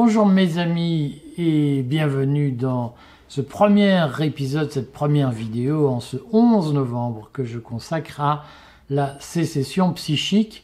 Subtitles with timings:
[0.00, 2.94] Bonjour mes amis et bienvenue dans
[3.26, 8.44] ce premier épisode, cette première vidéo en ce 11 novembre que je consacre à
[8.90, 10.62] la sécession psychique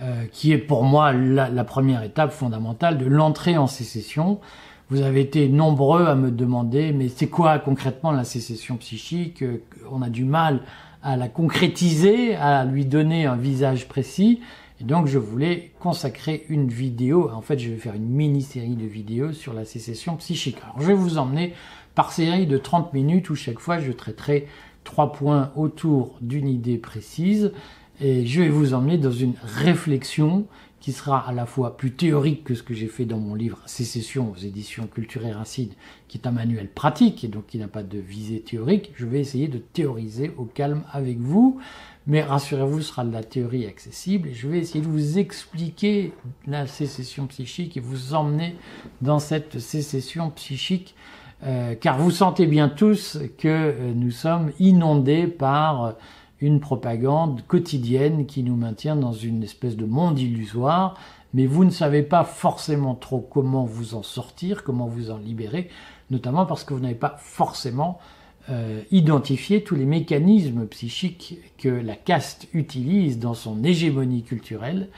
[0.00, 4.40] euh, qui est pour moi la, première étape fondamentale de l'entrée en sécession.
[4.88, 9.62] Vous avez été nombreux à me demander mais c'est quoi concrètement la sécession psychique euh,
[9.90, 10.60] On a du mal
[11.02, 14.40] à la concrétiser, à lui donner un visage précis.
[14.80, 19.32] Donc je voulais consacrer une vidéo, en fait je vais faire une mini-série de vidéos
[19.32, 20.56] sur la sécession psychique.
[20.62, 21.52] Alors je vais vous emmener
[21.94, 24.46] par série de 30 minutes où chaque fois je traiterai
[24.84, 27.52] trois points autour d'une idée précise
[28.00, 30.46] et je vais vous emmener dans une réflexion
[30.80, 33.58] qui sera à la fois plus théorique que ce que j'ai fait dans mon livre
[33.66, 35.32] Sécession aux éditions Culture et
[36.08, 38.90] qui est un manuel pratique et donc qui n'a pas de visée théorique.
[38.96, 41.60] Je vais essayer de théoriser au calme avec vous,
[42.06, 46.12] mais rassurez-vous, ce sera de la théorie accessible et je vais essayer de vous expliquer
[46.46, 48.56] la sécession psychique et vous emmener
[49.02, 50.94] dans cette sécession psychique,
[51.44, 55.92] euh, car vous sentez bien tous que euh, nous sommes inondés par euh,
[56.40, 60.96] une propagande quotidienne qui nous maintient dans une espèce de monde illusoire,
[61.34, 65.68] mais vous ne savez pas forcément trop comment vous en sortir, comment vous en libérer,
[66.10, 67.98] notamment parce que vous n'avez pas forcément
[68.48, 74.88] euh, identifié tous les mécanismes psychiques que la caste utilise dans son hégémonie culturelle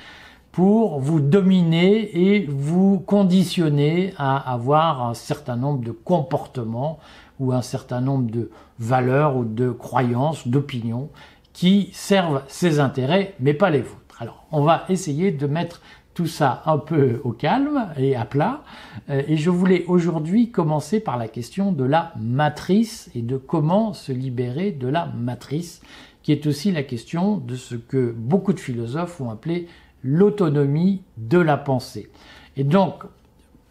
[0.52, 7.00] pour vous dominer et vous conditionner à avoir un certain nombre de comportements
[7.40, 11.08] ou un certain nombre de valeurs ou de croyances, d'opinions
[11.52, 13.96] qui servent ses intérêts, mais pas les vôtres.
[14.20, 15.80] Alors, on va essayer de mettre
[16.14, 18.62] tout ça un peu au calme et à plat.
[19.10, 23.92] Euh, et je voulais aujourd'hui commencer par la question de la matrice et de comment
[23.94, 25.80] se libérer de la matrice,
[26.22, 29.68] qui est aussi la question de ce que beaucoup de philosophes ont appelé
[30.04, 32.10] l'autonomie de la pensée.
[32.56, 33.04] Et donc,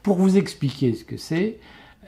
[0.02, 1.60] pour vous expliquer ce que c'est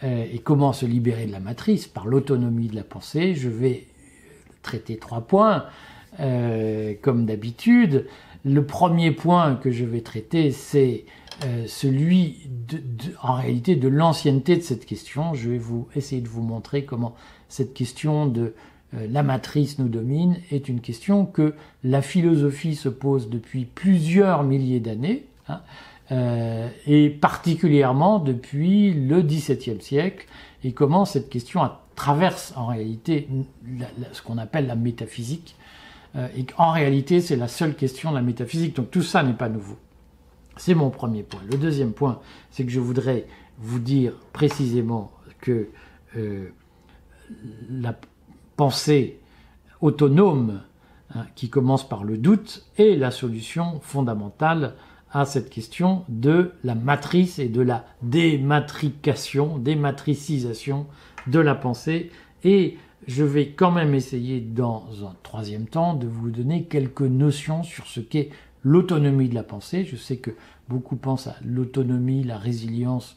[0.04, 3.86] euh, et comment se libérer de la matrice par l'autonomie de la pensée, je vais
[4.64, 5.66] traiter trois points,
[6.20, 8.08] euh, comme d'habitude.
[8.46, 11.06] Le premier point que je vais traiter, c'est
[11.46, 12.82] euh, celui, de,
[13.22, 15.34] en réalité, de l'ancienneté de cette question.
[15.34, 17.16] Je vais vous essayer de vous montrer comment
[17.48, 18.54] cette question de
[18.94, 24.44] euh, la matrice nous domine est une question que la philosophie se pose depuis plusieurs
[24.44, 25.26] milliers d'années.
[25.48, 25.62] Hein,
[26.86, 30.28] et particulièrement depuis le XVIIe siècle,
[30.64, 31.62] et comment cette question
[31.96, 33.28] traverse en réalité
[34.12, 35.83] ce qu'on appelle la métaphysique, euh,
[36.36, 39.50] et qu'en réalité c'est la seule question de la métaphysique, donc tout ça n'est pas
[39.50, 39.78] nouveau.
[40.58, 41.42] C'est mon premier point.
[41.50, 42.20] Le deuxième point,
[42.52, 43.26] c'est que je voudrais
[43.58, 45.70] vous dire précisément que
[46.16, 46.50] euh,
[47.70, 47.96] la
[48.56, 49.20] pensée
[49.82, 50.62] autonome,
[51.16, 54.76] hein, qui commence par le doute, est la solution fondamentale
[55.12, 60.88] à cette question de la matrice et de la dématrication, dématricisation
[61.28, 62.12] de la pensée.
[62.44, 67.64] Et je vais quand même essayer dans un troisième temps de vous donner quelques notions
[67.64, 68.30] sur ce qu'est
[68.64, 69.86] l'autonomie de la pensée.
[69.86, 70.32] Je sais que
[70.70, 73.16] beaucoup pensent à l'autonomie, la résilience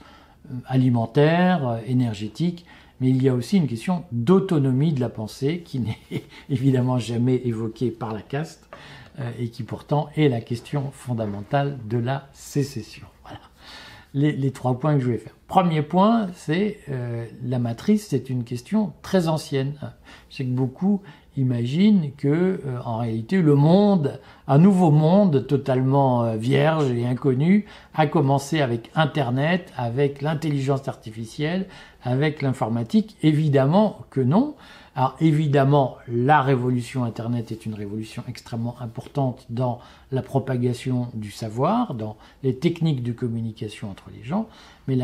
[0.50, 2.66] euh, alimentaire, euh, énergétique,
[3.00, 5.98] mais il y a aussi une question d'autonomie de la pensée qui n'est
[6.50, 8.68] évidemment jamais évoquée par la caste
[9.18, 13.06] euh, et qui pourtant est la question fondamentale de la sécession.
[13.22, 13.40] Voilà
[14.16, 15.34] les, trois points que je vais faire.
[15.48, 19.74] Premier point, c'est euh, la matrice, c'est une question très ancienne.
[20.28, 21.02] Sais que beaucoup
[21.36, 24.18] imaginent que, euh, en réalité, le monde,
[24.48, 31.66] un nouveau monde totalement euh, vierge et inconnu, a commencé avec Internet, avec l'intelligence artificielle,
[32.02, 33.16] avec l'informatique.
[33.22, 34.56] Évidemment que non.
[34.96, 39.78] Alors évidemment, la révolution Internet est une révolution extrêmement importante dans
[40.10, 44.48] la propagation du savoir, dans les techniques de communication entre les gens,
[44.88, 44.96] mais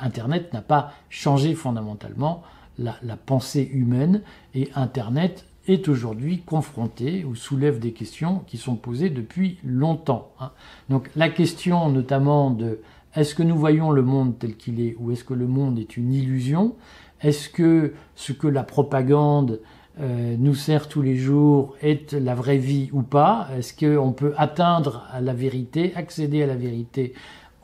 [0.00, 2.44] Internet n'a pas changé fondamentalement
[2.78, 4.22] la, pensée humaine
[4.54, 10.30] et Internet est aujourd'hui confronté ou soulève des questions qui sont posées depuis longtemps.
[10.40, 10.52] Hein.
[10.88, 12.80] Donc la question notamment de
[13.16, 15.96] est-ce que nous voyons le monde tel qu'il est ou est-ce que le monde est
[15.96, 16.76] une illusion
[17.22, 19.60] est-ce que ce que la propagande
[20.00, 23.48] euh, nous sert tous les jours est la vraie vie ou pas?
[23.56, 27.12] Est-ce qu'on peut atteindre à la vérité, accéder à la vérité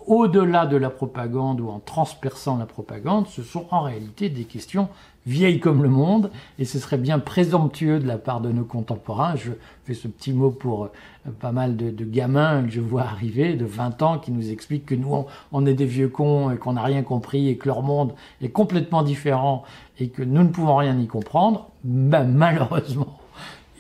[0.07, 4.89] au-delà de la propagande ou en transperçant la propagande Ce sont en réalité des questions
[5.27, 9.35] vieille comme le monde, et ce serait bien présomptueux de la part de nos contemporains.
[9.35, 9.53] Je
[9.85, 10.91] fais ce petit mot pour euh,
[11.41, 14.95] pas mal de, gamins que je vois arriver, de 20 ans, qui nous expliquent que
[14.95, 18.15] nous, on, est des vieux cons et qu'on n'a rien compris et que leur monde
[18.41, 19.65] est complètement différent
[19.99, 21.71] et que nous ne pouvons rien y comprendre.
[21.83, 23.19] Ben, malheureusement,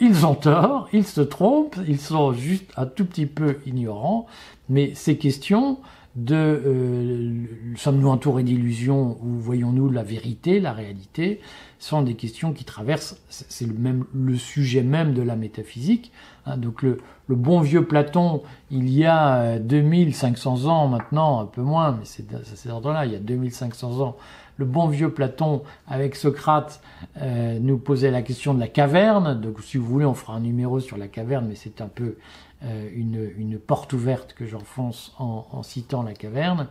[0.00, 4.26] ils ont tort, ils se trompent, ils sont juste un tout petit peu ignorants,
[4.68, 5.78] mais ces questions
[6.16, 7.44] de euh,
[7.76, 11.40] sommes-nous entourés d'illusions ou voyons-nous la vérité, la réalité,
[11.78, 16.10] sont des questions qui traversent, c'est le même le sujet même de la métaphysique.
[16.46, 16.56] Hein.
[16.56, 16.98] donc le,
[17.28, 22.24] le, bon vieux Platon, il y a 2500 ans maintenant, un peu moins, mais c'est
[22.44, 24.16] cet ordre-là, il y a 2500 ans,
[24.56, 26.80] le bon vieux Platon avec Socrate
[27.18, 29.38] euh, nous posait la question de la caverne.
[29.40, 32.16] Donc si vous voulez, on fera un numéro sur la caverne, mais c'est un peu
[32.64, 36.68] euh, une, porte ouverte que j'enfonce en, citant la caverne.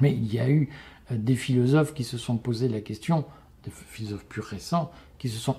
[0.00, 0.68] Mais il y a eu
[1.10, 3.24] euh, des philosophes qui se sont posé la question,
[3.64, 5.56] des philosophes plus récents, qui se sont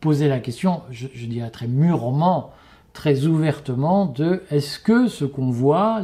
[0.00, 2.52] posé la question, je, dirais très mûrement,
[2.92, 6.02] très ouvertement, de est-ce que ce qu'on voit,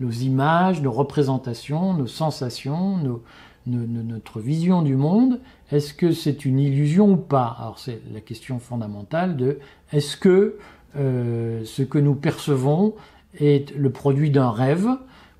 [0.00, 3.20] nos, images, nos représentations, nos sensations,
[3.66, 5.40] notre vision du monde,
[5.70, 7.56] est-ce que c'est une illusion ou pas?
[7.58, 9.58] Alors c'est la question fondamentale de
[9.92, 10.58] est-ce que
[10.96, 12.94] euh, ce que nous percevons
[13.38, 14.88] est le produit d'un rêve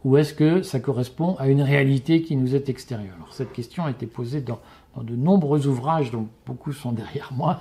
[0.04, 3.14] ou est-ce que ça correspond à une réalité qui nous est extérieure?
[3.16, 4.60] Alors cette question a été posée dans,
[5.02, 7.60] de nombreux ouvrages dont beaucoup sont derrière moi.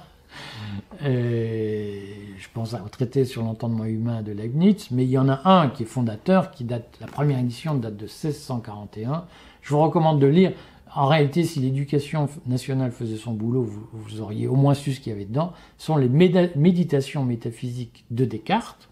[1.02, 5.70] je pense au traité sur l'entendement humain de Leibniz, mais il y en a un
[5.70, 9.26] qui est fondateur, qui date, la première édition date de 1641.
[9.66, 10.52] Je vous recommande de lire
[10.94, 15.12] en réalité, si l'éducation nationale faisait son boulot, vous, auriez au moins su ce qu'il
[15.12, 18.88] y avait dedans, sont les méditations métaphysiques de Descartes,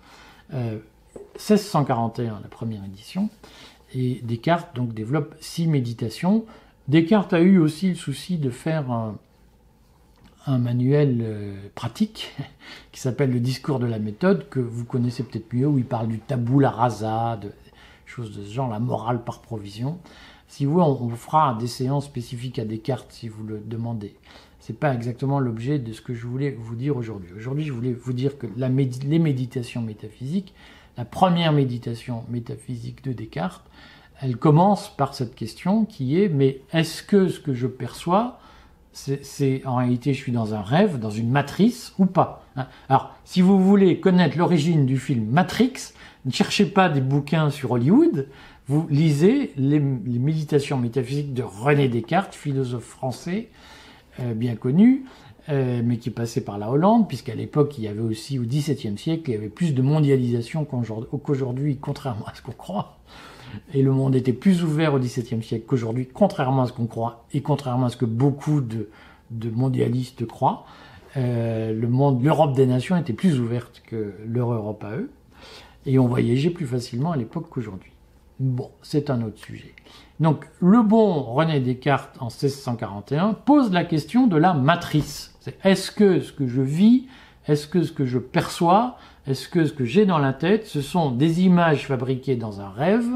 [0.52, 3.30] 1641, euh, la première édition,
[3.96, 6.44] et Descartes donc développe six méditations.
[6.88, 9.16] Descartes a eu aussi le souci de faire un,
[10.58, 12.36] manuel euh, pratique
[12.92, 16.08] qui s'appelle le discours de la méthode, que vous connaissez peut-être mieux, où il parle
[16.08, 17.52] du tabou, la rasa, de
[18.08, 20.00] choses de ce genre, la morale par provision.
[20.56, 24.16] Si vous, on, fera des séances spécifiques à Descartes si vous le demandez.
[24.60, 27.32] C'est pas exactement l'objet de ce que je voulais vous dire aujourd'hui.
[27.36, 30.54] Aujourd'hui, je voulais vous dire que les méditations métaphysiques,
[30.96, 33.66] la première méditation métaphysique de Descartes,
[34.22, 38.40] elle commence par cette question qui est mais est-ce que ce que je perçois,
[38.92, 42.68] c'est en réalité je suis dans un rêve, dans une matrice ou pas hein?
[42.90, 45.94] Alors, si vous voulez connaître l'origine du film Matrix,
[46.26, 48.28] ne cherchez pas des bouquins sur Hollywood,
[48.68, 53.50] vous lisez les, méditations métaphysiques de René Descartes, philosophe français
[54.20, 55.06] euh, bien connu,
[55.50, 58.98] euh, mais qui passait par la Hollande, puisqu'à l'époque, il y avait aussi, au XVIIe
[58.98, 63.00] siècle, il y avait plus de mondialisation qu'aujourd'hui, contrairement à ce qu'on croit.
[63.74, 67.26] Et le monde était plus ouvert au XVIIe siècle qu'aujourd'hui, contrairement à ce qu'on croit,
[67.34, 68.88] et contrairement à ce que beaucoup de,
[69.50, 70.66] mondialistes croient.
[71.18, 75.12] Euh, l'Europe des nations était plus ouverte que leur Europe à eux,
[75.86, 77.93] et on voyageait plus facilement à l'époque qu'aujourd'hui.
[78.44, 79.74] Bon, c'est un autre sujet.
[80.20, 85.34] Donc, le bon René Descartes, en 1641, pose la question de la matrice.
[85.64, 87.08] est-ce que ce que je vis,
[87.48, 88.98] est-ce que ce que je perçois,
[89.28, 92.68] est-ce que ce que j'ai dans la tête, ce sont des images fabriquées dans un
[92.68, 93.08] rêve,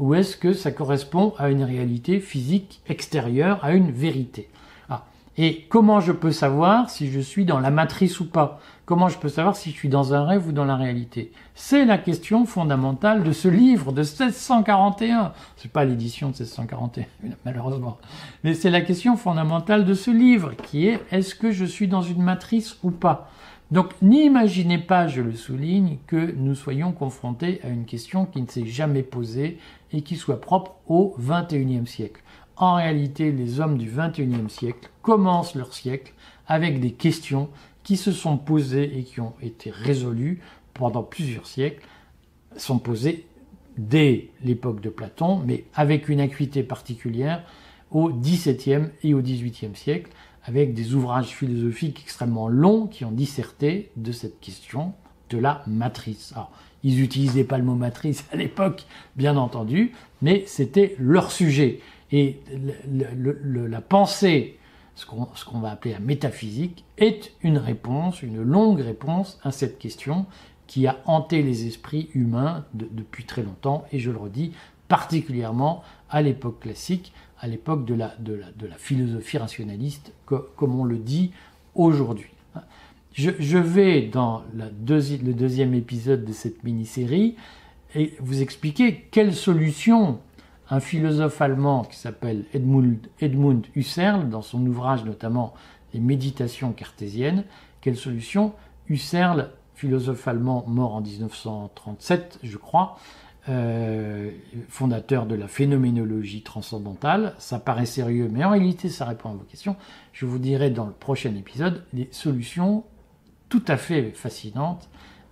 [0.00, 4.48] ou est-ce que ça correspond à une réalité physique extérieure, à une vérité?
[4.90, 5.04] Ah.
[5.38, 8.58] Et comment je peux savoir si je suis dans la matrice ou pas?
[8.86, 11.32] Comment je peux savoir si je suis dans un rêve ou dans la réalité?
[11.54, 15.32] C'est la question fondamentale de ce livre de 1641.
[15.56, 17.06] C'est pas l'édition de 1641,
[17.46, 17.96] malheureusement.
[18.42, 22.02] Mais c'est la question fondamentale de ce livre qui est est-ce que je suis dans
[22.02, 23.30] une matrice ou pas?
[23.70, 28.46] Donc n'imaginez pas, je le souligne, que nous soyons confrontés à une question qui ne
[28.46, 29.58] s'est jamais posée
[29.92, 32.22] et qui soit propre au XXIe siècle.
[32.58, 36.12] En réalité, les hommes du XXIe siècle commencent leur siècle
[36.46, 37.48] avec des questions
[37.84, 40.40] qui se sont posées et qui ont été résolues
[40.72, 41.86] pendant plusieurs siècles,
[42.56, 43.26] sont posées
[43.78, 47.44] dès l'époque de Platon, mais avec une acuité particulière
[47.90, 50.10] au XVIIe et au XVIIIe siècle,
[50.44, 54.92] avec des ouvrages philosophiques extrêmement longs qui ont disserté de cette question
[55.30, 56.32] de la matrice.
[56.32, 58.84] Alors, ils n'utilisaient pas le mot matrice à l'époque,
[59.16, 61.80] bien entendu, mais c'était leur sujet.
[62.12, 62.40] Et
[62.92, 64.58] la pensée
[64.94, 70.26] ce qu'on va appeler la métaphysique, est une réponse, une longue réponse à cette question
[70.66, 74.52] qui a hanté les esprits humains depuis très longtemps, et je le redis,
[74.88, 78.14] particulièrement à l'époque classique, à l'époque de la,
[78.78, 81.32] philosophie rationaliste, comme on le dit
[81.74, 82.30] aujourd'hui.
[83.12, 87.36] Je, vais, dans le deuxième épisode de cette mini-série,
[88.18, 90.18] vous expliquer quelles solutions
[90.70, 95.54] un philosophe allemand qui s'appelle Edmund, Husserl, dans son ouvrage notamment
[95.92, 97.44] Les méditations cartésiennes,
[97.80, 98.52] quelle solution?
[98.88, 102.98] Husserl, philosophe allemand mort en 1937, je crois,
[103.48, 104.30] euh,
[104.68, 107.34] fondateur de la phénoménologie transcendantale.
[107.38, 109.76] Ça paraît sérieux, mais en réalité, ça répond à vos questions.
[110.12, 112.84] Je vous dirai dans le prochain épisode des solutions
[113.50, 114.88] tout à fait fascinantes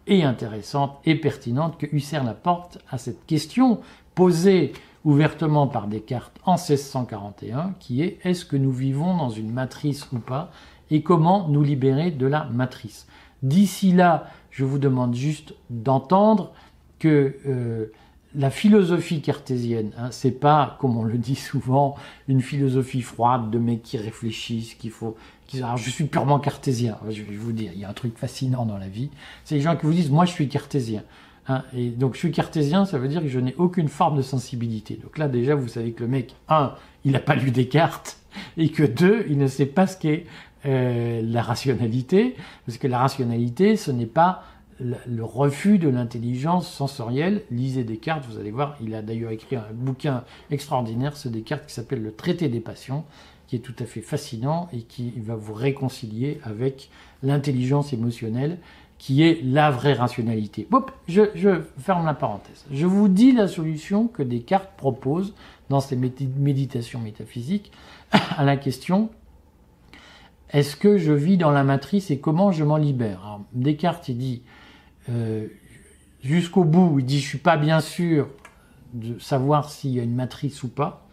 [0.07, 3.81] et intéressantes et pertinentes que Husserl apporte à cette question
[4.15, 4.73] posée
[5.05, 10.19] ouvertement par Descartes en 1641, qui est est-ce que nous vivons dans une matrice ou
[10.19, 10.51] pas,
[10.91, 13.07] et comment nous libérer de la matrice?
[13.43, 16.53] D'ici là, je vous demande juste d'entendre
[16.99, 17.87] que euh,
[18.35, 21.97] la philosophie cartésienne, hein, c'est pas, comme on le dit souvent,
[22.29, 25.17] une philosophie froide de mecs qui réfléchissent, qu'il faut.
[25.55, 26.97] alors, je suis purement cartésien.
[27.11, 29.11] Je vais vous dire, il y a un truc fascinant dans la vie.
[29.45, 31.03] C'est les gens qui vous disent, moi, je suis cartésien.
[31.49, 34.23] Hein, et donc, je suis cartésien, ça veut dire que je n'ai aucune forme de
[34.23, 34.99] sensibilité.
[35.03, 38.19] Donc là, déjà, vous savez que le mec, un, il n'a pas lu Descartes,
[38.57, 40.27] et que deux, il ne sait pas ce qu'est
[40.67, 44.45] euh, la rationalité, parce que la rationalité, ce n'est pas
[44.81, 47.43] le refus de l'intelligence sensorielle.
[47.51, 51.75] Lisez Descartes, vous allez voir, il a d'ailleurs écrit un bouquin extraordinaire, ce Descartes, qui
[51.75, 53.05] s'appelle Le Traité des passions,
[53.47, 56.91] qui est tout à fait fascinant et qui va vous réconcilier avec
[57.23, 58.59] l'intelligence émotionnelle,
[59.03, 60.69] qui est la vraie rationalité.
[61.09, 62.65] je, je ferme la parenthèse.
[62.71, 65.35] Je vous dis la solution que Descartes propose
[65.71, 67.73] dans ses méditations métaphysiques
[68.13, 69.11] à la question
[70.51, 73.41] est-ce que je vis dans la matrice et comment je m'en libère?
[73.55, 74.43] Descartes, il dit
[75.09, 75.49] euh,
[76.23, 78.29] jusqu'au bout, il dit je suis pas bien sûr
[78.95, 81.09] de savoir s'il y a une matrice ou pas,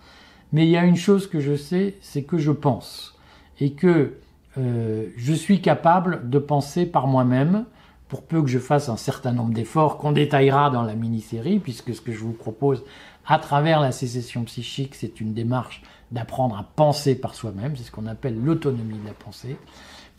[0.51, 3.17] mais il y a une chose que je sais, c'est que je pense
[3.59, 4.17] et que
[4.59, 7.65] euh, je suis capable de penser par moi-même,
[8.09, 11.95] pour peu que je fasse un certain nombre d'efforts qu'on détaillera dans la mini-série, puisque
[11.95, 12.83] ce que je vous propose
[13.25, 17.91] à travers la sécession psychique, c'est une démarche d'apprendre à penser par soi-même, c'est ce
[17.91, 19.57] qu'on appelle l'autonomie de la pensée.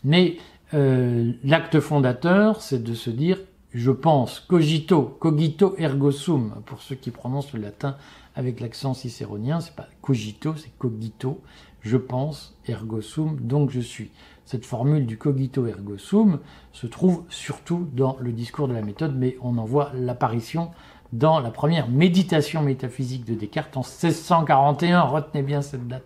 [0.05, 0.37] Mais
[0.73, 3.37] euh, l'acte fondateur, c'est de se dire
[3.73, 7.95] je pense, cogito, cogito ergo sum, pour ceux qui prononcent le latin
[8.35, 11.41] avec l'accent cicéronien, c'est pas cogito, c'est cogito,
[11.81, 14.11] je pense, ergo sum, donc je suis.
[14.51, 16.39] Cette formule du cogito ergo sum
[16.73, 20.71] se trouve surtout dans le discours de la méthode, mais on en voit l'apparition
[21.13, 26.03] dans la première méditation métaphysique de Descartes en 1641, retenez bien cette date.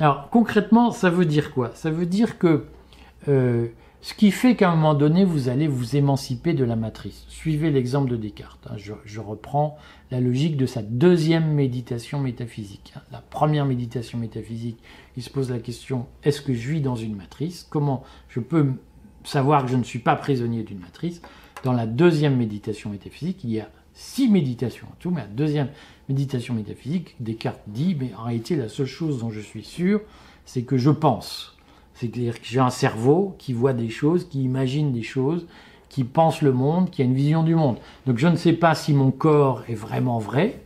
[0.00, 1.70] Alors concrètement, ça veut dire quoi?
[1.74, 2.64] Ça veut dire que
[3.28, 3.66] euh,
[4.00, 7.24] ce qui fait qu'à un moment donné, vous allez vous émanciper de la matrice.
[7.28, 8.68] Suivez l'exemple de Descartes.
[8.70, 8.76] Hein.
[8.76, 9.76] Je, reprends
[10.12, 12.92] la logique de sa deuxième méditation métaphysique.
[12.96, 13.00] Hein.
[13.10, 14.78] La première méditation métaphysique,
[15.18, 17.66] il se pose la question, est-ce que je vis dans une matrice?
[17.68, 18.74] Comment je peux
[19.24, 21.20] savoir que je ne suis pas prisonnier d'une matrice?
[21.64, 25.70] Dans la deuxième méditation métaphysique, il y a six méditations en tout, mais la deuxième
[26.08, 30.02] méditation métaphysique, Descartes dit, mais en réalité, la seule chose dont je suis sûr,
[30.44, 31.56] c'est que je pense.
[31.94, 35.48] C'est-à-dire que j'ai un cerveau qui voit des choses, qui imagine des choses,
[35.88, 37.78] qui pense le monde, qui a une vision du monde.
[38.06, 40.62] Donc je ne sais pas si mon corps est vraiment vrai,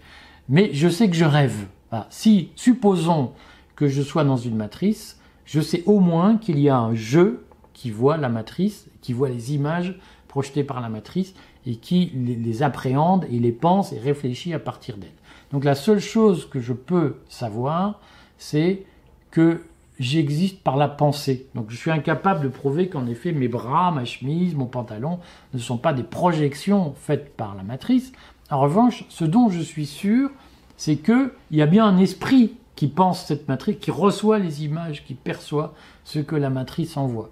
[0.51, 1.69] mais je sais que je rêve.
[2.11, 3.33] Si, supposons
[3.77, 7.45] que je sois dans une matrice, je sais au moins qu'il y a un jeu
[7.73, 9.99] qui voit la matrice, qui voit les images
[10.29, 11.35] projetées par la matrice
[11.67, 15.11] et qui les appréhende et les pense et réfléchit à partir d'elles.
[15.53, 18.01] Donc la seule chose que je peux savoir,
[18.39, 18.85] c'est
[19.31, 19.63] que
[19.99, 21.47] j'existe par la pensée.
[21.55, 25.19] Donc je suis incapable de prouver qu'en effet mes bras, ma chemise, mon pantalon
[25.55, 28.13] ne sont pas des projections faites par la matrice.
[28.51, 30.31] En revanche, ce dont je suis sûr,
[30.77, 35.05] c'est qu'il y a bien un esprit qui pense cette matrice, qui reçoit les images,
[35.05, 35.75] qui perçoit
[36.05, 37.31] ce que la matrice envoie.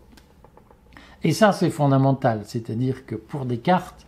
[1.23, 2.43] Et ça, c'est fondamental.
[2.45, 4.07] C'est-à-dire que pour Descartes,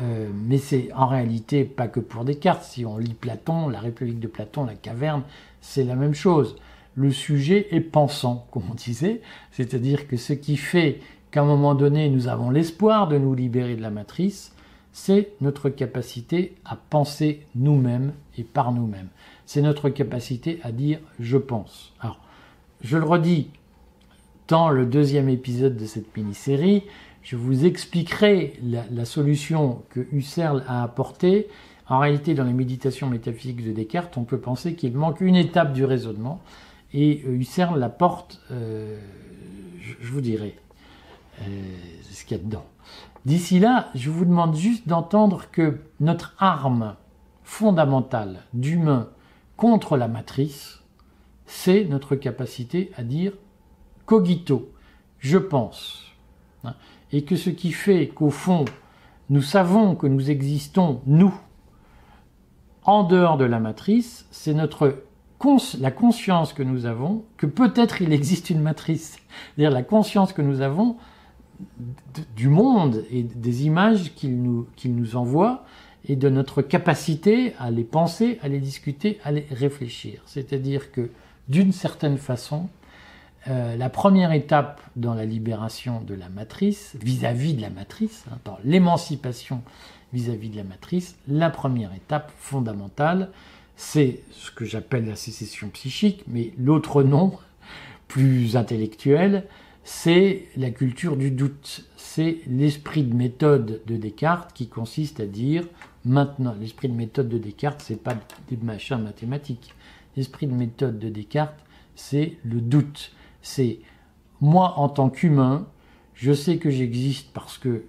[0.00, 2.64] euh, mais c'est en réalité pas que pour Descartes.
[2.64, 5.22] Si on lit Platon, la République de Platon, la caverne,
[5.60, 6.56] c'est la même chose
[6.94, 11.00] le sujet est pensant, comme on disait, c'est-à-dire que ce qui fait
[11.30, 14.52] qu'à un moment donné nous avons l'espoir de nous libérer de la matrice,
[14.92, 19.08] c'est notre capacité à penser nous-mêmes et par nous-mêmes.
[19.46, 21.92] C'est notre capacité à dire je pense.
[22.00, 22.20] Alors,
[22.80, 23.50] je le redis,
[24.48, 26.84] dans le deuxième épisode de cette mini-série,
[27.22, 31.48] je vous expliquerai la, solution que Husserl a apportée.
[31.88, 35.72] En réalité, dans les méditations métaphysiques de Descartes, on peut penser qu'il manque une étape
[35.72, 36.40] du raisonnement,
[36.92, 38.98] et euh, Husserl la porte, euh,
[39.80, 40.56] je, vous dirai
[41.40, 41.44] euh,
[42.10, 42.66] ce qu'il y a dedans.
[43.24, 46.96] D'ici là, je vous demande juste d'entendre que notre arme
[47.42, 49.08] fondamentale d'humain
[49.56, 50.82] contre la matrice,
[51.46, 53.32] c'est notre capacité à dire
[54.06, 54.72] cogito,
[55.18, 56.12] je pense.
[57.12, 58.64] Et que ce qui fait qu'au fond,
[59.30, 61.34] nous savons que nous existons, nous,
[62.82, 65.04] en dehors de la matrice, c'est notre
[65.78, 69.18] la conscience que nous avons, que peut-être il existe une matrice,
[69.54, 70.96] c'est-à-dire la conscience que nous avons
[72.34, 75.64] du monde et des images qu'il nous, qu'il nous envoie
[76.06, 80.22] et de notre capacité à les penser, à les discuter, à les réfléchir.
[80.26, 81.10] C'est-à-dire que
[81.48, 82.68] d'une certaine façon,
[83.48, 88.38] euh, la première étape dans la libération de la matrice, vis-à-vis de la matrice, hein,
[88.44, 89.62] dans l'émancipation
[90.12, 93.30] vis-à-vis de la matrice, la première étape fondamentale,
[93.76, 97.32] c'est ce que j'appelle la sécession psychique, mais l'autre nom,
[98.08, 99.44] plus intellectuel,
[99.82, 101.84] c'est la culture du doute.
[101.96, 105.64] C'est l'esprit de méthode de Descartes qui consiste à dire
[106.04, 108.16] maintenant, l'esprit de méthode de Descartes, c'est pas
[108.48, 109.74] des machins mathématiques.
[110.16, 113.12] L'esprit de méthode de Descartes, c'est le doute.
[113.42, 113.80] C'est
[114.40, 115.66] moi en tant qu'humain,
[116.14, 117.84] je sais que j'existe parce que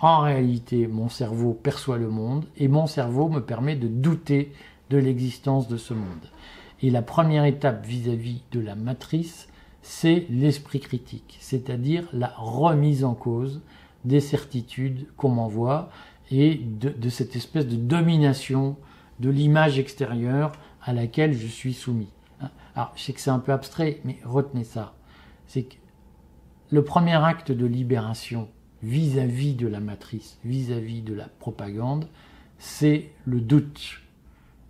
[0.00, 4.52] en réalité, mon cerveau perçoit le monde et mon cerveau me permet de douter
[4.90, 6.30] de l'existence de ce monde.
[6.82, 9.48] Et la première étape vis-à-vis de la matrice,
[9.82, 13.60] c'est l'esprit critique, c'est-à-dire la remise en cause
[14.04, 15.90] des certitudes qu'on m'envoie
[16.30, 18.76] et de, de, cette espèce de domination
[19.20, 22.12] de l'image extérieure à laquelle je suis soumis.
[22.74, 24.94] Alors, je sais que c'est un peu abstrait, mais retenez ça.
[25.46, 25.74] C'est que
[26.70, 28.48] le premier acte de libération
[28.82, 32.06] vis-à-vis de la matrice, vis-à-vis de la propagande,
[32.58, 34.00] c'est le doute.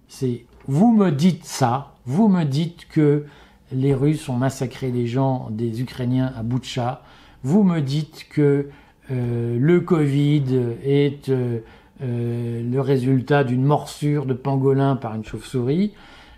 [0.07, 3.27] C'est vous me dites ça, vous me dites que
[3.73, 7.03] les Russes ont massacré les gens des Ukrainiens à Boutcha,
[7.43, 8.71] vous me dites que
[9.11, 10.45] le Covid
[10.85, 11.59] est euh,
[12.03, 15.93] euh, le résultat d'une morsure de pangolin par une chauve-souris,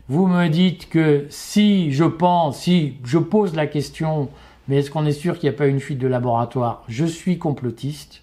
[0.08, 4.28] vous me dites que si je pense, si je pose la question
[4.70, 6.84] mais est-ce qu'on est sûr qu'il n'y a pas une fuite de laboratoire?
[6.86, 8.22] Je suis complotiste.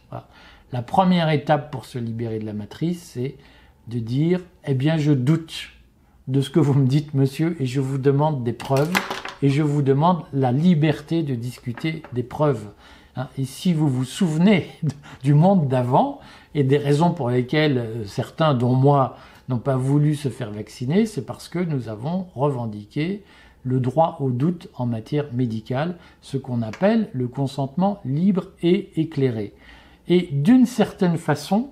[0.71, 3.35] La première étape pour se libérer de la matrice, c'est
[3.89, 5.71] de dire, eh bien, je doute
[6.29, 8.93] de ce que vous me dites, monsieur, et je vous demande des preuves,
[9.41, 12.69] et je vous demande la liberté de discuter des preuves.
[13.17, 13.27] Hein.
[13.37, 14.67] Et si vous vous souvenez
[15.23, 16.19] du monde d'avant
[16.53, 19.17] et des raisons pour lesquelles euh, certains, dont moi,
[19.49, 23.23] n'ont pas voulu se faire vacciner, c'est parce que nous avons revendiqué
[23.63, 29.53] le droit au doute en matière médicale, ce qu'on appelle le consentement libre et éclairé.
[30.07, 31.69] Et d'une certaine façon,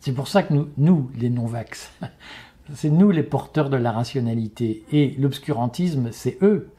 [0.00, 1.92] c'est pour ça que nous, nous les non-vax,
[2.74, 6.70] c'est nous les porteurs de la rationalité, et l'obscurantisme, c'est eux.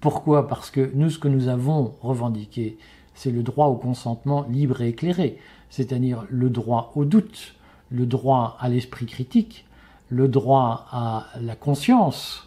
[0.00, 0.48] Pourquoi?
[0.48, 2.78] Parce que nous, ce que nous avons revendiqué,
[3.14, 5.38] c'est le droit au consentement libre et éclairé,
[5.70, 7.54] c'est-à-dire le droit au doute,
[7.90, 9.64] le droit à l'esprit critique,
[10.08, 12.46] le droit à la conscience,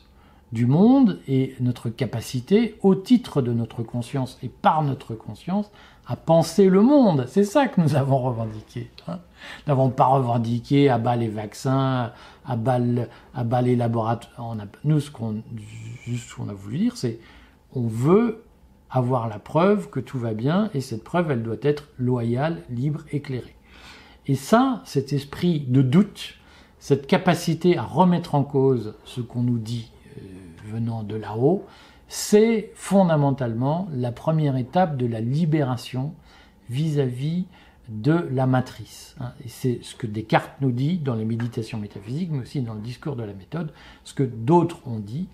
[0.51, 5.69] du monde et notre capacité, au titre de notre conscience et par notre conscience,
[6.07, 7.25] à penser le monde.
[7.27, 8.89] C'est ça que nous avons revendiqué.
[9.07, 9.19] Hein.
[9.67, 12.12] nous n'avons pas revendiqué à bas les vaccins,
[12.45, 12.79] à bas,
[13.35, 14.55] à les laboratoires.
[14.83, 15.43] nous, ce qu'on
[16.49, 17.19] a voulu dire, c'est
[17.73, 18.43] on veut
[18.89, 23.01] avoir la preuve que tout va bien et cette preuve, elle doit être loyale, libre,
[23.12, 23.55] éclairée.
[24.25, 26.36] Et ça, cet esprit de doute,
[26.79, 29.91] cette capacité à remettre en cause ce qu'on nous dit
[30.65, 31.65] venant de là-haut,
[32.08, 36.13] c'est fondamentalement la première étape de la libération
[36.69, 37.45] vis-à-vis
[37.88, 39.15] de la matrice.
[39.19, 39.34] Hein.
[39.47, 43.15] C'est ce que Descartes nous dit dans les méditations métaphysiques, mais aussi dans le discours
[43.15, 45.27] de la méthode, ce que d'autres ont dit,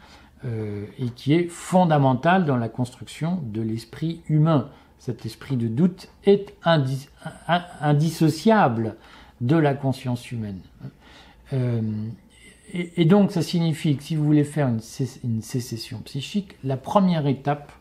[0.43, 4.69] euh, et qui est fondamental dans la construction de l'esprit humain.
[5.00, 6.56] Cet esprit de doute est
[7.82, 8.95] indissociable
[9.41, 10.60] de la conscience humaine.
[11.54, 11.82] Euh,
[12.74, 14.82] et, donc, ça signifie que si vous voulez faire une,
[15.24, 17.71] une sécession psychique, la première étape,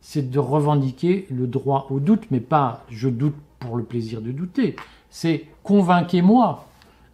[0.00, 4.32] c'est de revendiquer le droit au doute, mais pas je doute pour le plaisir de
[4.32, 4.76] douter.
[5.10, 6.66] C'est convainquez-moi.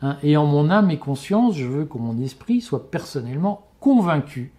[0.03, 4.53] Hein, et en mon âme et conscience, je veux que mon esprit soit personnellement convaincu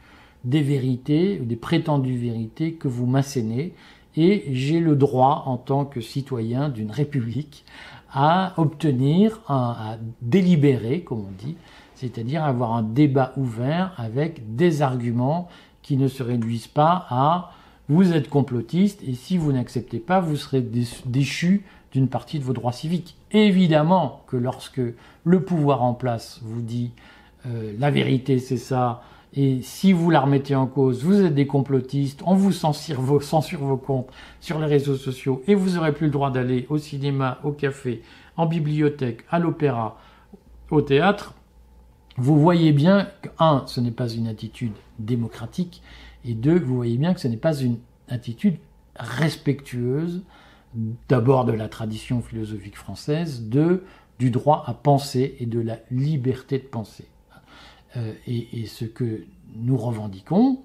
[0.45, 3.73] des vérités, des prétendues vérités que vous m'assénez.
[4.15, 7.65] Et j'ai le droit, en tant que citoyen d'une république,
[8.13, 11.57] à obtenir, à délibérer, comme on dit,
[11.95, 15.49] c'est-à-dire avoir un débat ouvert avec des arguments
[15.81, 17.51] qui ne se réduisent pas à
[17.87, 20.65] vous êtes complotiste et si vous n'acceptez pas, vous serez
[21.05, 23.15] déchu d'une partie de vos droits civiques.
[23.31, 24.81] Évidemment que lorsque
[25.23, 26.91] le pouvoir en place vous dit
[27.45, 29.03] euh, la vérité c'est ça,
[29.37, 33.77] et si vous la remettez en cause, vous êtes des complotistes, on vous censure vos,
[33.77, 37.51] comptes sur les réseaux sociaux et vous n'aurez plus le droit d'aller au cinéma, au
[37.51, 38.01] café,
[38.37, 39.99] en bibliothèque, à l'opéra,
[40.71, 41.33] au théâtre,
[42.17, 45.81] vous voyez bien que, un, ce n'est pas une attitude démocratique,
[46.23, 48.57] et deux, vous voyez bien que ce n'est pas une attitude
[48.95, 50.23] respectueuse,
[51.09, 53.83] d'abord de la tradition philosophique française, deux,
[54.17, 57.05] du droit à penser et de la liberté de penser.
[57.97, 60.59] Euh, et, et, ce que nous revendiquons,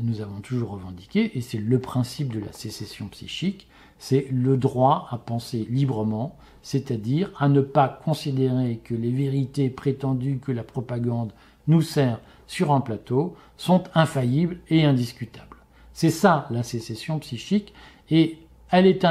[0.00, 5.06] nous avons toujours revendiqué, et c'est le principe de la sécession psychique, c'est le droit
[5.10, 11.32] à penser librement, c'est-à-dire à ne pas considérer que les vérités prétendues que la propagande
[11.68, 15.56] nous sert sur un plateau sont infaillibles et indiscutables.
[15.92, 17.72] C'est ça la sécession psychique,
[18.10, 18.38] et
[18.70, 19.04] elle est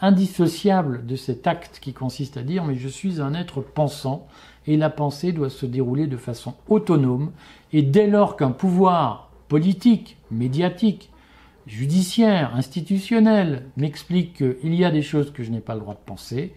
[0.00, 4.26] indissociable de cet acte qui consiste à dire mais je suis un être pensant
[4.66, 7.32] et la pensée doit se dérouler de façon autonome.
[7.72, 11.10] Et dès lors qu'un pouvoir politique, médiatique,
[11.66, 16.00] judiciaire, institutionnel m'explique qu'il y a des choses que je n'ai pas le droit de
[16.04, 16.54] penser,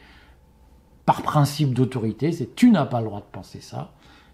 [1.05, 3.93] par principe d'autorité, c'est tu n'as pas le droit de penser ça,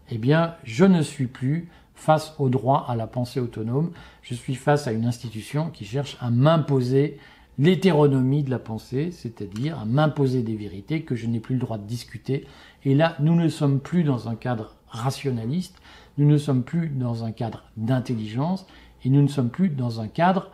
[0.09, 4.55] eh bien je ne suis plus face au droit à la pensée autonome, je suis
[4.55, 7.17] face à une institution qui cherche à m'imposer
[7.61, 11.77] l'hétéronomie de la pensée, c'est-à-dire à m'imposer des vérités que je n'ai plus le droit
[11.77, 12.47] de discuter.
[12.83, 15.79] Et là, nous ne sommes plus dans un cadre rationaliste,
[16.17, 18.65] nous ne sommes plus dans un cadre d'intelligence,
[19.05, 20.49] et nous ne sommes plus dans un cadre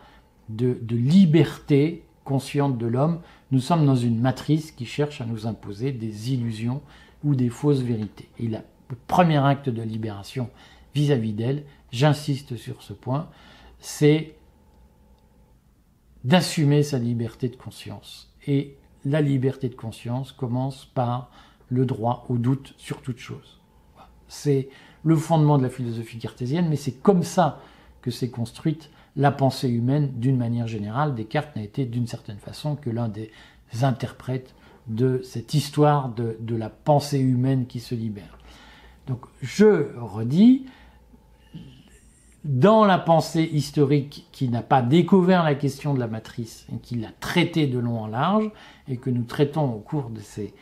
[0.50, 3.20] de, liberté consciente de l'homme.
[3.52, 6.82] Nous sommes dans une matrice qui cherche à nous imposer des illusions
[7.24, 8.28] ou des fausses vérités.
[8.38, 8.58] Et le
[9.06, 10.50] premier acte de libération
[10.94, 13.30] vis-à-vis d'elle, j'insiste sur ce point,
[13.80, 14.34] c'est
[16.24, 18.32] d'assumer sa liberté de conscience.
[18.46, 21.30] Et la liberté de conscience commence par
[21.68, 23.60] le droit au doute sur toute chose.
[24.26, 24.68] C'est
[25.04, 27.60] le fondement de la philosophie cartésienne, mais c'est comme ça
[28.02, 31.14] que s'est construite la pensée humaine d'une manière générale.
[31.14, 33.30] Descartes n'a été d'une certaine façon que l'un des
[33.82, 34.54] interprètes
[34.86, 38.38] de cette histoire de, de, la pensée humaine qui se libère.
[39.06, 40.66] Donc je redis,
[42.44, 46.96] dans la pensée historique qui n'a pas découvert la question de la matrice et qui
[46.96, 48.50] l'a traitée de long en large
[48.88, 50.52] et que nous traitons au cours de ces,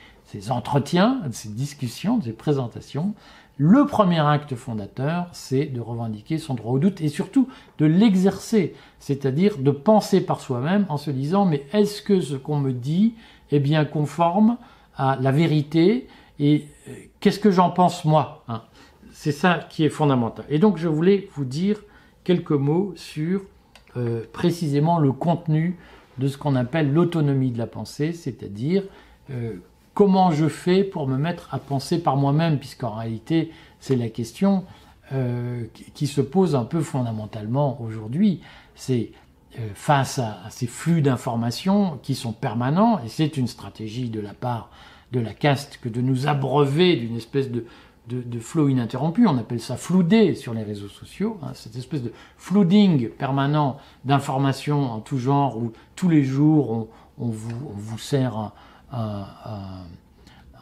[0.50, 3.14] entretiens, de ces discussions, de ces présentations,
[3.58, 8.74] le premier acte fondateur, c'est de revendiquer son droit au doute et surtout de l'exercer,
[8.98, 13.14] c'est-à-dire de penser par soi-même en se disant mais est-ce que ce qu'on me dit
[13.50, 14.58] est bien conforme
[14.96, 16.06] à la vérité
[16.38, 18.62] et euh, qu'est-ce que j'en pense moi hein?
[19.18, 20.44] C'est ça qui est fondamental.
[20.50, 21.80] Et donc je voulais vous dire
[22.22, 23.40] quelques mots sur
[23.96, 25.78] euh, précisément le contenu
[26.18, 28.82] de ce qu'on appelle l'autonomie de la pensée, c'est-à-dire
[29.30, 29.54] euh,
[29.94, 34.64] comment je fais pour me mettre à penser par moi-même, puisqu'en réalité c'est la question
[35.12, 38.42] euh, qui se pose un peu fondamentalement aujourd'hui.
[38.74, 39.12] C'est
[39.72, 44.34] face à, à, ces flux d'informations qui sont permanents, et c'est une stratégie de la
[44.34, 44.68] part
[45.12, 47.64] de la caste que de nous abreuver d'une espèce de,
[48.08, 52.02] de, de, flow ininterrompu, on appelle ça flouder sur les réseaux sociaux, hein, cette espèce
[52.02, 56.88] de flooding permanent d'informations en tout genre où tous les jours
[57.18, 58.52] on, vous, sert
[58.92, 59.32] un,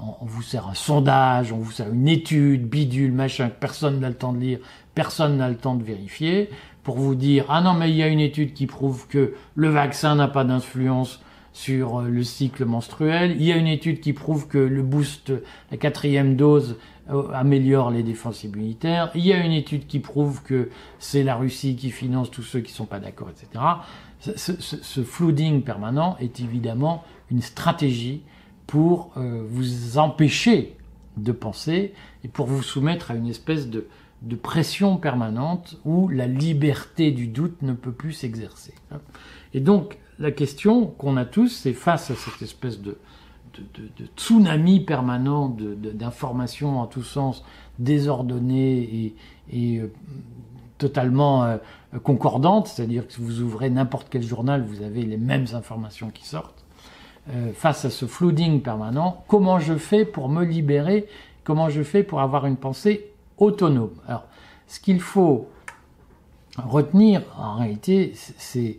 [0.00, 4.09] on vous sert un sondage, on vous sert une étude, bidule, machin, que personne n'a
[4.09, 4.59] le temps de lire,
[4.94, 6.50] personne n'a le temps de vérifier,
[6.83, 9.68] pour vous dire ah non mais il y a une étude qui prouve que le
[9.68, 11.20] vaccin n'a pas d'influence
[11.54, 13.36] sur le cycle menstruel.
[13.38, 15.32] Il y a une étude qui prouve que le boost,
[15.70, 16.76] la quatrième dose,
[17.10, 19.10] euh, améliore les défenses immunitaires.
[19.14, 22.60] Il y a une étude qui prouve que c'est la Russie qui finance tous ceux
[22.60, 23.64] qui ne sont pas d'accord, etc.
[24.20, 28.22] Ce, ce, ce, flooding permanent est évidemment une stratégie
[28.66, 30.76] pour euh, vous empêcher
[31.16, 31.92] de penser
[32.24, 33.86] et pour vous soumettre à une espèce de,
[34.22, 38.74] de pression permanente où la liberté du doute ne peut plus s'exercer.
[39.52, 42.98] Et donc, la question qu'on a tous, c'est face à cette espèce de,
[44.16, 47.44] tsunami permanent d'informations en tous sens
[47.79, 49.14] désordonnées
[49.53, 49.92] et, euh,
[50.79, 51.59] totalement euh,
[52.03, 56.27] concordantes, c'est-à-dire que si vous ouvrez n'importe quel journal, vous avez les mêmes informations qui
[56.27, 56.64] sortent.
[57.31, 61.07] Euh, face à ce flooding permanent, comment je fais pour me libérer
[61.44, 63.94] Comment je fais pour avoir une pensée autonome?
[64.09, 64.27] Alors,
[64.66, 65.48] ce qu'il faut
[66.57, 68.79] retenir, en réalité, c'est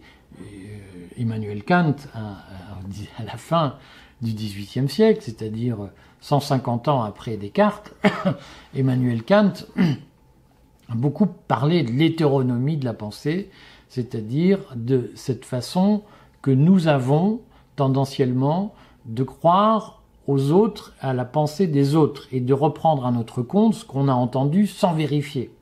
[1.17, 3.75] Emmanuel Kant, à la fin
[4.21, 5.77] du XVIIIe siècle, c'est-à-dire
[6.21, 7.93] 150 ans après Descartes,
[8.75, 9.53] Emmanuel Kant
[10.89, 13.49] a beaucoup parlé de l'hétéronomie de la pensée,
[13.89, 16.03] c'est-à-dire de cette façon
[16.41, 17.41] que nous avons
[17.75, 18.73] tendanciellement
[19.05, 23.75] de croire aux autres, à la pensée des autres, et de reprendre à notre compte
[23.75, 25.54] ce qu'on a entendu sans vérifier.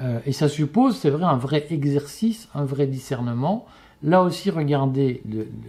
[0.00, 3.66] Euh, et ça suppose, c'est vrai, un vrai exercice, un vrai discernement,
[4.02, 5.22] Là aussi, regardez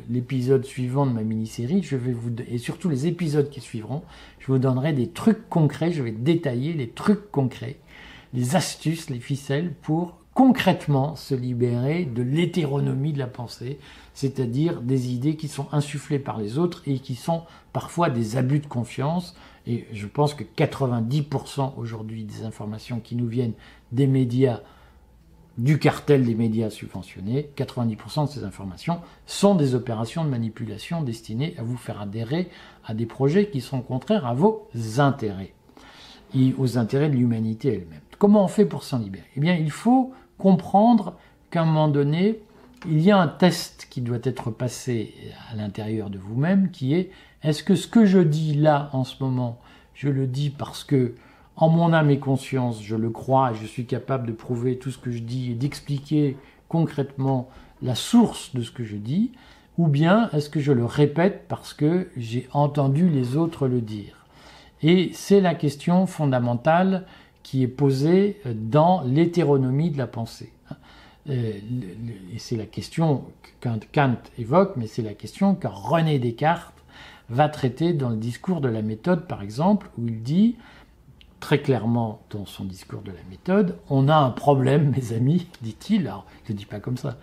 [0.09, 4.03] l'épisode suivant de ma mini-série, je vais vous et surtout les épisodes qui suivront,
[4.39, 7.79] je vous donnerai des trucs concrets, je vais détailler les trucs concrets,
[8.33, 13.79] les astuces, les ficelles pour concrètement se libérer de l'hétéronomie de la pensée,
[14.13, 18.59] c'est-à-dire des idées qui sont insufflées par les autres et qui sont parfois des abus
[18.59, 19.35] de confiance.
[19.65, 23.55] Et je pense que 90% aujourd'hui des informations qui nous viennent
[23.91, 24.61] des médias
[25.57, 31.55] du cartel des médias subventionnés, 90% de ces informations sont des opérations de manipulation destinées
[31.57, 32.49] à vous faire adhérer
[32.85, 34.69] à des projets qui sont contraires à vos
[34.99, 35.53] intérêts
[36.35, 38.01] et aux intérêts de l'humanité elle-même.
[38.19, 39.25] Comment on fait pour s'en libérer?
[39.35, 41.15] Eh bien, il faut comprendre
[41.49, 42.39] qu'à un moment donné,
[42.87, 45.15] il y a un test qui doit être passé
[45.51, 47.09] à l'intérieur de vous-même qui est
[47.41, 49.59] est-ce que ce que je dis là en ce moment,
[49.95, 51.15] je le dis parce que
[51.57, 54.91] en mon âme et conscience, je le crois et je suis capable de prouver tout
[54.91, 56.37] ce que je dis et d'expliquer
[56.69, 57.49] concrètement
[57.81, 59.31] la source de ce que je dis,
[59.77, 64.25] ou bien est-ce que je le répète parce que j'ai entendu les autres le dire
[64.83, 67.05] Et c'est la question fondamentale
[67.41, 70.51] qui est posée dans l'hétéronomie de la pensée.
[71.29, 71.53] Euh,
[72.33, 73.25] et c'est la question
[73.61, 76.73] que Kant évoque, mais c'est la question que René Descartes
[77.29, 80.55] va traiter dans le discours de la méthode, par exemple, où il dit
[81.39, 86.07] très clairement dans son discours de la méthode, on a un problème, mes amis, dit-il,
[86.07, 87.17] alors je ne dis pas comme ça,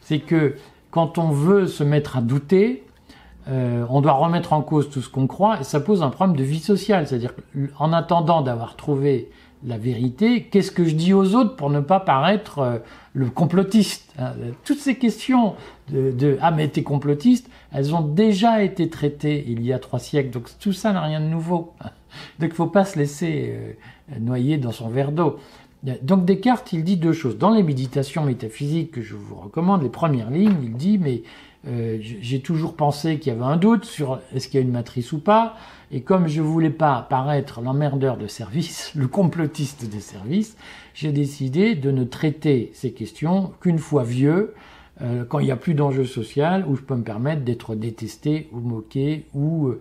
[0.00, 0.56] c'est que
[0.90, 2.84] quand on veut se mettre à douter,
[3.48, 6.36] euh, on doit remettre en cause tout ce qu'on croit, et ça pose un problème
[6.36, 7.34] de vie sociale, c'est-à-dire
[7.76, 9.30] qu'en attendant d'avoir trouvé
[9.64, 12.78] la vérité, qu'est-ce que je dis aux autres pour ne pas paraître euh,
[13.12, 14.32] le complotiste hein?
[14.64, 15.54] Toutes ces questions
[15.90, 19.98] de, de Ah mais t'es complotiste, elles ont déjà été traitées il y a trois
[19.98, 21.74] siècles, donc tout ça n'a rien de nouveau.
[22.38, 25.38] Donc il ne faut pas se laisser euh, noyer dans son verre d'eau.
[26.02, 27.38] Donc Descartes, il dit deux choses.
[27.38, 31.22] Dans les méditations métaphysiques que je vous recommande, les premières lignes, il dit, mais
[31.66, 34.72] euh, j'ai toujours pensé qu'il y avait un doute sur est-ce qu'il y a une
[34.72, 35.56] matrice ou pas,
[35.90, 40.56] et comme je voulais pas paraître l'emmerdeur de service, le complotiste de service,
[40.94, 44.54] j'ai décidé de ne traiter ces questions qu'une fois vieux,
[45.00, 48.48] euh, quand il n'y a plus d'enjeu social, où je peux me permettre d'être détesté
[48.52, 49.26] ou moqué.
[49.32, 49.74] Ou,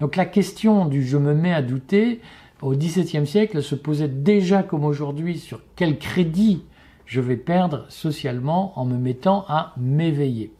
[0.00, 2.20] Donc la question du je me mets à douter,
[2.62, 6.64] au XVIIe siècle, se posait déjà comme aujourd'hui sur quel crédit
[7.06, 10.52] je vais perdre socialement en me mettant à m'éveiller.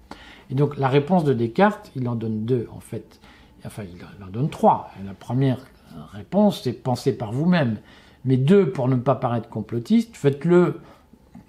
[0.51, 3.21] Et donc la réponse de Descartes, il en donne deux en fait.
[3.65, 4.91] Enfin, il en donne trois.
[5.05, 5.59] La première
[6.13, 7.79] réponse, c'est penser par vous-même.
[8.25, 10.81] Mais deux, pour ne pas paraître complotiste, faites-le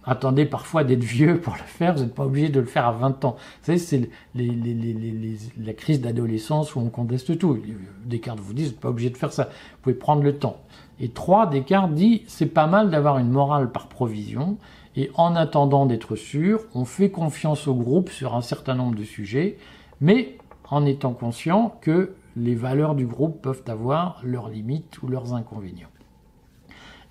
[0.08, 2.94] attendez parfois d'être vieux pour le faire, vous n'êtes pas obligé de le faire à
[2.94, 3.36] 20 ans.
[3.38, 7.60] Vous savez, c'est la crise d'adolescence où on conteste tout.
[8.06, 10.62] Descartes vous dit, vous n'êtes pas obligé de faire ça, vous pouvez prendre le temps.
[11.00, 14.58] Et trois, Descartes dit, c'est pas mal d'avoir une morale par provision,
[14.96, 19.04] et en attendant d'être sûr, on fait confiance au groupe sur un certain nombre de
[19.04, 19.58] sujets,
[20.02, 20.38] mais
[20.70, 25.90] en étant conscient que les valeurs du groupe peuvent avoir leurs limites ou leurs inconvénients.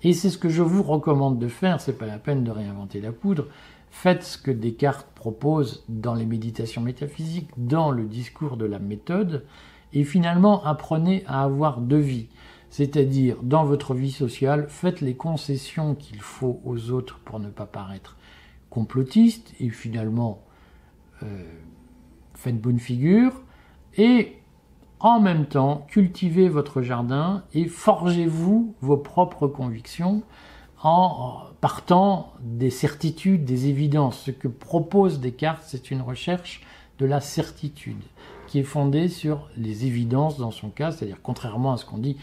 [0.03, 3.01] Et c'est ce que je vous recommande de faire, c'est pas la peine de réinventer
[3.01, 3.47] la poudre.
[3.89, 9.45] Faites ce que Descartes propose dans les méditations métaphysiques, dans le discours de la méthode,
[9.93, 12.27] et finalement apprenez à avoir deux vies.
[12.69, 17.65] C'est-à-dire, dans votre vie sociale, faites les concessions qu'il faut aux autres pour ne pas
[17.65, 18.17] paraître
[18.69, 20.43] complotiste, et finalement,
[21.23, 21.43] euh,
[22.35, 23.41] faites bonne figure,
[23.97, 24.36] et
[24.99, 30.23] en même temps, cultivez votre jardin et forgez-vous vos propres convictions
[30.81, 34.19] en partant des certitudes, des évidences.
[34.19, 36.61] Ce que propose Descartes, c'est une recherche
[36.99, 38.01] de la certitude
[38.47, 42.17] qui est fondée sur les évidences dans son cas, c'est-à-dire contrairement à ce qu'on dit,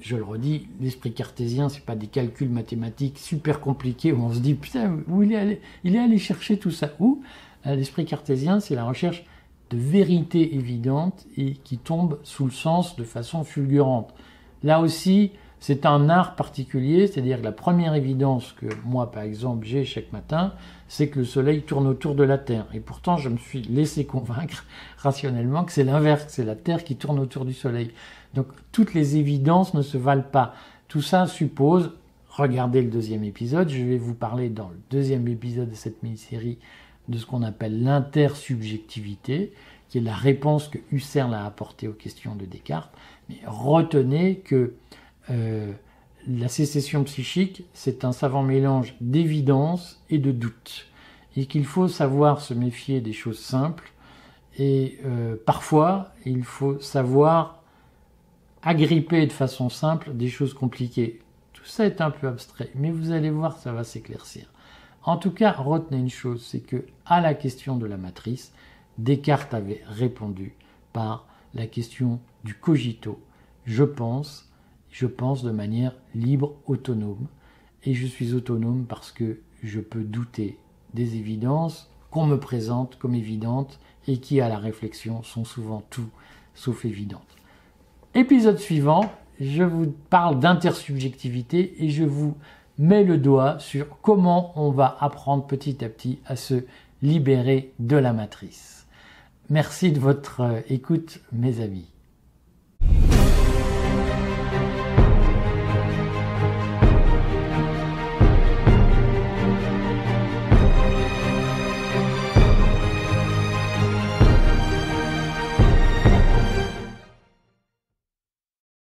[0.00, 4.40] je le redis, l'esprit cartésien, c'est pas des calculs mathématiques super compliqués où on se
[4.40, 7.22] dit putain où il il est allé chercher tout ça où?
[7.64, 9.24] L'esprit cartésien, c'est la recherche
[9.72, 14.12] de vérité évidente et qui tombe sous le sens de façon fulgurante.
[14.62, 19.64] Là aussi, c'est un art particulier, c'est-à-dire que la première évidence que moi, par exemple,
[19.64, 20.54] j'ai chaque matin,
[20.88, 22.66] c'est que le Soleil tourne autour de la Terre.
[22.74, 24.66] Et pourtant, je me suis laissé convaincre
[24.98, 27.92] rationnellement que c'est l'inverse, c'est la Terre qui tourne autour du Soleil.
[28.34, 30.54] Donc, toutes les évidences ne se valent pas.
[30.88, 31.92] Tout ça suppose,
[32.28, 36.58] regardez le deuxième épisode, je vais vous parler dans le deuxième épisode de cette mini-série
[37.08, 39.52] de ce qu'on appelle l'intersubjectivité,
[39.88, 42.92] qui est la réponse que Husserl a apportée aux questions de Descartes.
[43.28, 44.74] Mais retenez que
[45.30, 45.72] euh,
[46.28, 50.86] la sécession psychique, c'est un savant mélange d'évidence et de doute,
[51.36, 53.92] et qu'il faut savoir se méfier des choses simples,
[54.58, 57.62] et euh, parfois il faut savoir
[58.62, 61.20] agripper de façon simple des choses compliquées.
[61.52, 64.46] Tout ça est un peu abstrait, mais vous allez voir, ça va s'éclaircir.
[65.04, 68.52] En tout cas, retenez une chose, c'est que à la question de la matrice,
[68.98, 70.54] Descartes avait répondu
[70.92, 73.20] par la question du cogito.
[73.64, 74.50] Je pense,
[74.90, 77.26] je pense de manière libre, autonome,
[77.84, 80.58] et je suis autonome parce que je peux douter
[80.94, 86.10] des évidences qu'on me présente comme évidentes et qui, à la réflexion, sont souvent tout
[86.54, 87.36] sauf évidentes.
[88.14, 89.10] Épisode suivant,
[89.40, 92.36] je vous parle d'intersubjectivité et je vous
[92.82, 96.64] met le doigt sur comment on va apprendre petit à petit à se
[97.00, 98.88] libérer de la matrice.
[99.50, 101.91] Merci de votre euh, écoute, mes amis.